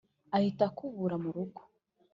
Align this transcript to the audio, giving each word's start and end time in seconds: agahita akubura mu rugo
agahita 0.35 0.63
akubura 0.69 1.15
mu 1.23 1.29
rugo 1.35 1.61